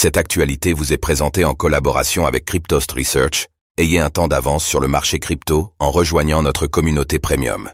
[0.00, 3.48] Cette actualité vous est présentée en collaboration avec Cryptost Research.
[3.78, 7.68] Ayez un temps d'avance sur le marché crypto en rejoignant notre communauté premium.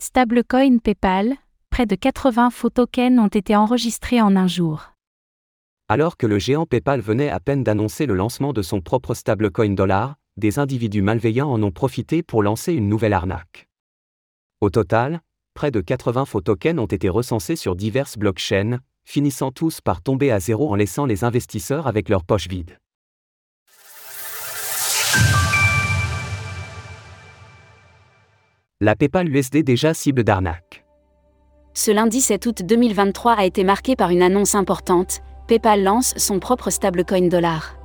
[0.00, 1.34] Stablecoin PayPal,
[1.68, 4.92] près de 80 faux tokens ont été enregistrés en un jour.
[5.88, 9.74] Alors que le géant PayPal venait à peine d'annoncer le lancement de son propre stablecoin
[9.74, 13.66] dollar, des individus malveillants en ont profité pour lancer une nouvelle arnaque.
[14.60, 15.22] Au total,
[15.54, 18.78] près de 80 faux tokens ont été recensés sur diverses blockchains,
[19.10, 22.78] finissant tous par tomber à zéro en laissant les investisseurs avec leurs poches vides.
[28.80, 30.84] La PayPal USD déjà cible d'arnaque.
[31.74, 36.38] Ce lundi 7 août 2023 a été marqué par une annonce importante, PayPal lance son
[36.38, 37.76] propre stablecoin dollar.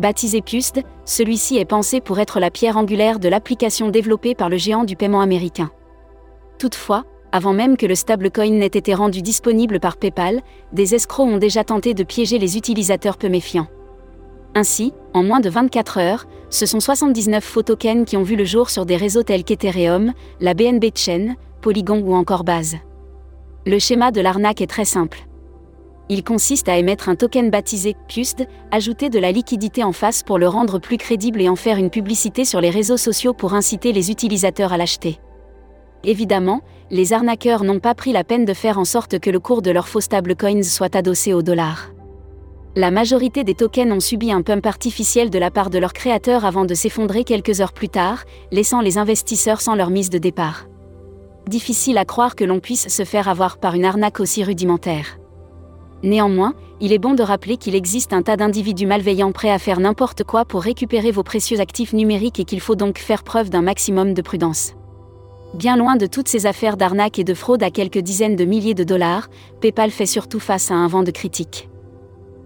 [0.00, 4.56] Baptisé PUSD, celui-ci est pensé pour être la pierre angulaire de l'application développée par le
[4.56, 5.70] géant du paiement américain.
[6.58, 10.40] Toutefois, avant même que le stablecoin n'ait été rendu disponible par PayPal,
[10.72, 13.68] des escrocs ont déjà tenté de piéger les utilisateurs peu méfiants.
[14.54, 18.44] Ainsi, en moins de 24 heures, ce sont 79 faux tokens qui ont vu le
[18.44, 22.76] jour sur des réseaux tels qu'Ethereum, la BNB Chain, Polygon ou encore Base.
[23.66, 25.20] Le schéma de l'arnaque est très simple.
[26.08, 30.38] Il consiste à émettre un token baptisé PUSD, ajouter de la liquidité en face pour
[30.38, 33.92] le rendre plus crédible et en faire une publicité sur les réseaux sociaux pour inciter
[33.92, 35.20] les utilisateurs à l'acheter.
[36.04, 39.62] Évidemment, les arnaqueurs n'ont pas pris la peine de faire en sorte que le cours
[39.62, 41.90] de leurs faux stablecoins soit adossé au dollar.
[42.76, 46.44] La majorité des tokens ont subi un pump artificiel de la part de leurs créateurs
[46.44, 50.66] avant de s'effondrer quelques heures plus tard, laissant les investisseurs sans leur mise de départ.
[51.48, 55.18] Difficile à croire que l'on puisse se faire avoir par une arnaque aussi rudimentaire.
[56.02, 59.80] Néanmoins, il est bon de rappeler qu'il existe un tas d'individus malveillants prêts à faire
[59.80, 63.62] n'importe quoi pour récupérer vos précieux actifs numériques et qu'il faut donc faire preuve d'un
[63.62, 64.74] maximum de prudence.
[65.54, 68.74] Bien loin de toutes ces affaires d'arnaque et de fraude à quelques dizaines de milliers
[68.74, 69.28] de dollars,
[69.60, 71.68] PayPal fait surtout face à un vent de critiques.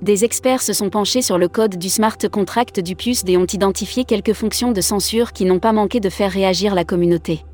[0.01, 3.47] Des experts se sont penchés sur le code du smart contract du PUSD et ont
[3.47, 7.45] identifié quelques fonctions de censure qui n'ont pas manqué de faire réagir la communauté.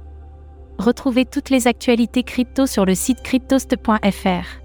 [0.79, 4.61] Retrouvez toutes les actualités crypto sur le site cryptost.fr.